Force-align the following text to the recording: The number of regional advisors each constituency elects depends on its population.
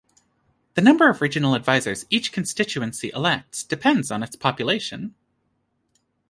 The 0.73 0.81
number 0.81 1.11
of 1.11 1.21
regional 1.21 1.53
advisors 1.53 2.05
each 2.09 2.31
constituency 2.31 3.11
elects 3.13 3.61
depends 3.63 4.09
on 4.09 4.23
its 4.23 4.35
population. 4.35 5.13